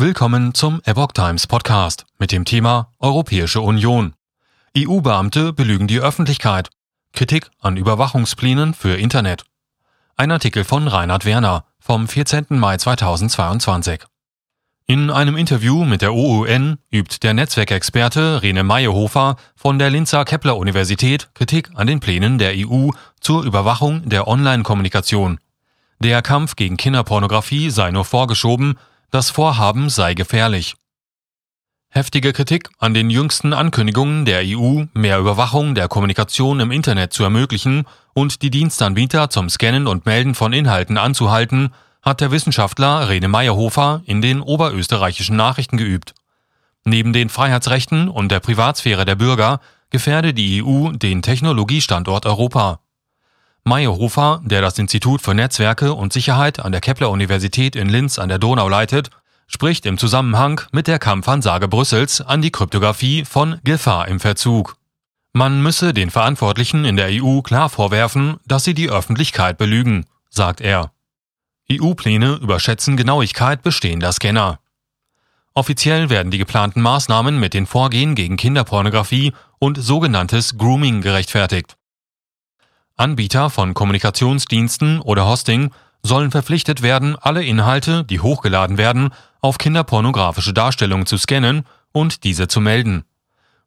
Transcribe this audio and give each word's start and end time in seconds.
Willkommen 0.00 0.54
zum 0.54 0.80
Epoch 0.84 1.10
Times 1.10 1.48
Podcast 1.48 2.06
mit 2.20 2.30
dem 2.30 2.44
Thema 2.44 2.92
Europäische 3.00 3.60
Union. 3.60 4.14
EU-Beamte 4.76 5.52
belügen 5.52 5.88
die 5.88 5.98
Öffentlichkeit. 5.98 6.70
Kritik 7.12 7.50
an 7.58 7.76
Überwachungsplänen 7.76 8.74
für 8.74 8.96
Internet. 8.96 9.42
Ein 10.14 10.30
Artikel 10.30 10.62
von 10.62 10.86
Reinhard 10.86 11.24
Werner 11.24 11.64
vom 11.80 12.06
14. 12.06 12.46
Mai 12.50 12.76
2022. 12.76 14.04
In 14.86 15.10
einem 15.10 15.36
Interview 15.36 15.84
mit 15.84 16.00
der 16.00 16.14
OUN 16.14 16.78
übt 16.92 17.18
der 17.24 17.34
Netzwerkexperte 17.34 18.40
Rene 18.44 18.62
Meyerhofer 18.62 19.34
von 19.56 19.80
der 19.80 19.90
Linzer 19.90 20.24
Kepler 20.24 20.58
Universität 20.58 21.30
Kritik 21.34 21.70
an 21.74 21.88
den 21.88 21.98
Plänen 21.98 22.38
der 22.38 22.52
EU 22.54 22.90
zur 23.18 23.42
Überwachung 23.42 24.08
der 24.08 24.28
Online-Kommunikation. 24.28 25.40
Der 25.98 26.22
Kampf 26.22 26.54
gegen 26.54 26.76
Kinderpornografie 26.76 27.70
sei 27.70 27.90
nur 27.90 28.04
vorgeschoben, 28.04 28.78
das 29.10 29.30
Vorhaben 29.30 29.88
sei 29.88 30.14
gefährlich. 30.14 30.74
Heftige 31.90 32.34
Kritik 32.34 32.68
an 32.78 32.92
den 32.92 33.08
jüngsten 33.08 33.54
Ankündigungen 33.54 34.26
der 34.26 34.42
EU, 34.44 34.84
mehr 34.92 35.18
Überwachung 35.18 35.74
der 35.74 35.88
Kommunikation 35.88 36.60
im 36.60 36.70
Internet 36.70 37.14
zu 37.14 37.24
ermöglichen 37.24 37.86
und 38.12 38.42
die 38.42 38.50
Dienstanbieter 38.50 39.30
zum 39.30 39.48
Scannen 39.48 39.86
und 39.86 40.04
Melden 40.04 40.34
von 40.34 40.52
Inhalten 40.52 40.98
anzuhalten, 40.98 41.72
hat 42.02 42.20
der 42.20 42.30
Wissenschaftler 42.30 43.08
Rene 43.08 43.28
Meyerhofer 43.28 44.02
in 44.04 44.20
den 44.20 44.42
oberösterreichischen 44.42 45.36
Nachrichten 45.36 45.78
geübt. 45.78 46.14
Neben 46.84 47.12
den 47.14 47.30
Freiheitsrechten 47.30 48.08
und 48.08 48.30
der 48.30 48.40
Privatsphäre 48.40 49.06
der 49.06 49.16
Bürger 49.16 49.60
gefährde 49.90 50.34
die 50.34 50.62
EU 50.62 50.92
den 50.92 51.22
Technologiestandort 51.22 52.26
Europa. 52.26 52.80
Meyerhofer, 53.68 54.40
der 54.44 54.62
das 54.62 54.78
Institut 54.78 55.22
für 55.22 55.34
Netzwerke 55.34 55.94
und 55.94 56.12
Sicherheit 56.12 56.58
an 56.58 56.72
der 56.72 56.80
Kepler-Universität 56.80 57.76
in 57.76 57.88
Linz 57.88 58.18
an 58.18 58.28
der 58.28 58.38
Donau 58.38 58.68
leitet, 58.68 59.10
spricht 59.46 59.86
im 59.86 59.98
Zusammenhang 59.98 60.60
mit 60.72 60.88
der 60.88 60.98
Kampfansage 60.98 61.68
Brüssels 61.68 62.20
an 62.20 62.42
die 62.42 62.50
Kryptographie 62.50 63.24
von 63.24 63.60
Gefahr 63.64 64.08
im 64.08 64.20
Verzug. 64.20 64.76
Man 65.32 65.62
müsse 65.62 65.94
den 65.94 66.10
Verantwortlichen 66.10 66.84
in 66.84 66.96
der 66.96 67.08
EU 67.10 67.42
klar 67.42 67.68
vorwerfen, 67.68 68.38
dass 68.46 68.64
sie 68.64 68.74
die 68.74 68.90
Öffentlichkeit 68.90 69.58
belügen, 69.58 70.06
sagt 70.30 70.60
er. 70.60 70.90
EU-Pläne 71.70 72.34
überschätzen 72.34 72.96
Genauigkeit 72.96 73.62
bestehender 73.62 74.12
Scanner. 74.12 74.58
Offiziell 75.54 76.08
werden 76.08 76.30
die 76.30 76.38
geplanten 76.38 76.80
Maßnahmen 76.80 77.38
mit 77.38 77.52
den 77.52 77.66
Vorgehen 77.66 78.14
gegen 78.14 78.36
Kinderpornografie 78.36 79.32
und 79.58 79.76
sogenanntes 79.76 80.56
Grooming 80.56 81.00
gerechtfertigt. 81.00 81.77
Anbieter 82.98 83.48
von 83.48 83.74
Kommunikationsdiensten 83.74 85.00
oder 85.00 85.26
Hosting 85.26 85.70
sollen 86.02 86.32
verpflichtet 86.32 86.82
werden, 86.82 87.16
alle 87.16 87.44
Inhalte, 87.44 88.04
die 88.04 88.18
hochgeladen 88.20 88.76
werden, 88.76 89.10
auf 89.40 89.56
kinderpornografische 89.58 90.52
Darstellungen 90.52 91.06
zu 91.06 91.16
scannen 91.16 91.64
und 91.92 92.24
diese 92.24 92.48
zu 92.48 92.60
melden. 92.60 93.04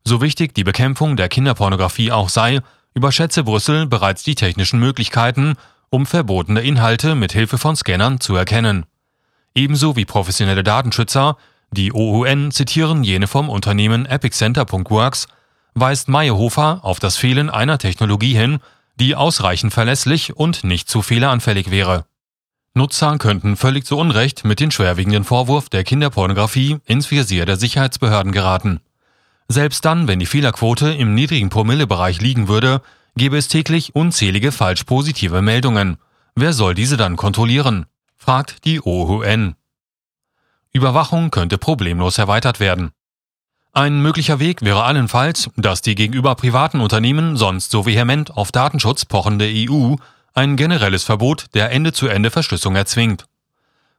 So 0.03 0.21
wichtig 0.21 0.53
die 0.53 0.65
Bekämpfung 0.65 1.15
der 1.15 1.29
Kinderpornografie 1.29 2.11
auch 2.11 2.27
sei, 2.27 2.59
überschätze 2.93 3.43
Brüssel 3.43 3.87
bereits 3.87 4.23
die 4.23 4.35
technischen 4.35 4.79
Möglichkeiten, 4.79 5.55
um 5.89 6.05
verbotene 6.05 6.61
Inhalte 6.61 7.15
mit 7.15 7.31
Hilfe 7.31 7.57
von 7.57 7.75
Scannern 7.77 8.19
zu 8.19 8.35
erkennen. 8.35 8.85
Ebenso 9.55 9.95
wie 9.95 10.05
professionelle 10.05 10.63
Datenschützer, 10.63 11.37
die 11.71 11.93
OUN 11.93 12.51
zitieren 12.51 13.05
jene 13.05 13.27
vom 13.27 13.49
Unternehmen 13.49 14.05
epicenter.works, 14.05 15.27
weist 15.73 16.09
Meyerhofer 16.09 16.79
auf 16.83 16.99
das 16.99 17.15
Fehlen 17.15 17.49
einer 17.49 17.77
Technologie 17.77 18.33
hin, 18.33 18.59
die 19.01 19.15
ausreichend 19.15 19.73
verlässlich 19.73 20.37
und 20.37 20.63
nicht 20.63 20.87
zu 20.87 21.01
fehleranfällig 21.01 21.71
wäre. 21.71 22.05
Nutzer 22.75 23.17
könnten 23.17 23.57
völlig 23.57 23.83
zu 23.83 23.97
Unrecht 23.97 24.45
mit 24.45 24.59
dem 24.59 24.69
schwerwiegenden 24.69 25.23
Vorwurf 25.23 25.69
der 25.69 25.83
Kinderpornografie 25.83 26.77
ins 26.85 27.09
Visier 27.09 27.47
der 27.47 27.57
Sicherheitsbehörden 27.57 28.31
geraten. 28.31 28.79
Selbst 29.47 29.85
dann, 29.85 30.07
wenn 30.07 30.19
die 30.19 30.27
Fehlerquote 30.27 30.93
im 30.93 31.15
niedrigen 31.15 31.49
Promillebereich 31.49 32.21
liegen 32.21 32.47
würde, 32.47 32.83
gäbe 33.17 33.37
es 33.37 33.47
täglich 33.47 33.95
unzählige 33.95 34.51
falsch 34.51 34.83
positive 34.83 35.41
Meldungen. 35.41 35.97
Wer 36.35 36.53
soll 36.53 36.75
diese 36.75 36.95
dann 36.95 37.15
kontrollieren? 37.15 37.87
fragt 38.17 38.65
die 38.65 38.81
OUN. 38.81 39.55
Überwachung 40.73 41.31
könnte 41.31 41.57
problemlos 41.57 42.19
erweitert 42.19 42.59
werden. 42.59 42.91
Ein 43.73 44.01
möglicher 44.01 44.39
Weg 44.39 44.63
wäre 44.63 44.83
allenfalls, 44.83 45.49
dass 45.55 45.81
die 45.81 45.95
gegenüber 45.95 46.35
privaten 46.35 46.81
Unternehmen 46.81 47.37
sonst 47.37 47.71
so 47.71 47.85
vehement 47.85 48.35
auf 48.35 48.51
Datenschutz 48.51 49.05
pochende 49.05 49.49
EU 49.49 49.95
ein 50.33 50.57
generelles 50.57 51.03
Verbot 51.03 51.45
der 51.53 51.71
Ende-zu-Ende-Verschlüsselung 51.71 52.75
erzwingt. 52.75 53.27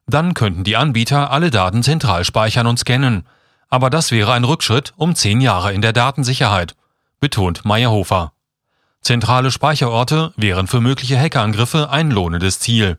Dann 0.06 0.34
könnten 0.34 0.64
die 0.64 0.76
Anbieter 0.76 1.30
alle 1.30 1.50
Daten 1.50 1.82
zentral 1.82 2.24
speichern 2.24 2.66
und 2.66 2.78
scannen, 2.78 3.26
aber 3.70 3.88
das 3.88 4.10
wäre 4.10 4.34
ein 4.34 4.44
Rückschritt 4.44 4.92
um 4.96 5.14
zehn 5.14 5.40
Jahre 5.40 5.72
in 5.72 5.80
der 5.80 5.94
Datensicherheit, 5.94 6.74
betont 7.18 7.64
Meyerhofer. 7.64 8.32
Zentrale 9.00 9.50
Speicherorte 9.50 10.34
wären 10.36 10.66
für 10.66 10.82
mögliche 10.82 11.18
Hackerangriffe 11.18 11.88
ein 11.88 12.10
lohnendes 12.10 12.58
Ziel. 12.60 12.98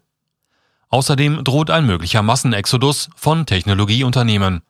Außerdem 0.90 1.44
droht 1.44 1.70
ein 1.70 1.86
möglicher 1.86 2.24
Massenexodus 2.24 3.10
von 3.16 3.46
Technologieunternehmen. 3.46 4.64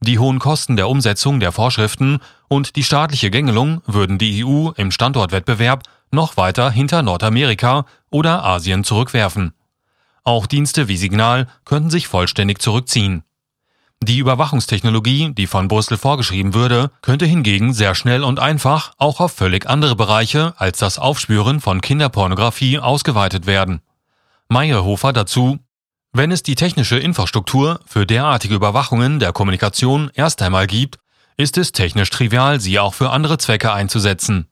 Die 0.00 0.18
hohen 0.18 0.38
Kosten 0.38 0.76
der 0.76 0.88
Umsetzung 0.88 1.40
der 1.40 1.52
Vorschriften 1.52 2.18
und 2.48 2.76
die 2.76 2.84
staatliche 2.84 3.30
Gängelung 3.30 3.80
würden 3.86 4.18
die 4.18 4.44
EU 4.44 4.70
im 4.76 4.90
Standortwettbewerb 4.90 5.84
noch 6.10 6.36
weiter 6.36 6.70
hinter 6.70 7.02
Nordamerika 7.02 7.86
oder 8.10 8.44
Asien 8.44 8.84
zurückwerfen. 8.84 9.52
Auch 10.22 10.46
Dienste 10.46 10.88
wie 10.88 10.96
Signal 10.96 11.46
könnten 11.64 11.90
sich 11.90 12.08
vollständig 12.08 12.60
zurückziehen. 12.60 13.22
Die 14.02 14.18
Überwachungstechnologie, 14.18 15.32
die 15.32 15.46
von 15.46 15.68
Brüssel 15.68 15.96
vorgeschrieben 15.96 16.52
würde, 16.52 16.90
könnte 17.00 17.24
hingegen 17.24 17.72
sehr 17.72 17.94
schnell 17.94 18.22
und 18.22 18.38
einfach 18.38 18.92
auch 18.98 19.20
auf 19.20 19.32
völlig 19.32 19.66
andere 19.66 19.96
Bereiche 19.96 20.52
als 20.58 20.78
das 20.78 20.98
Aufspüren 20.98 21.60
von 21.60 21.80
Kinderpornografie 21.80 22.78
ausgeweitet 22.78 23.46
werden. 23.46 23.80
Meyerhofer 24.48 25.12
dazu, 25.12 25.58
wenn 26.16 26.32
es 26.32 26.42
die 26.42 26.54
technische 26.54 26.98
Infrastruktur 26.98 27.80
für 27.86 28.06
derartige 28.06 28.54
Überwachungen 28.54 29.18
der 29.18 29.32
Kommunikation 29.32 30.10
erst 30.14 30.40
einmal 30.42 30.66
gibt, 30.66 30.98
ist 31.36 31.58
es 31.58 31.72
technisch 31.72 32.10
trivial, 32.10 32.60
sie 32.60 32.78
auch 32.78 32.94
für 32.94 33.10
andere 33.10 33.38
Zwecke 33.38 33.72
einzusetzen. 33.72 34.48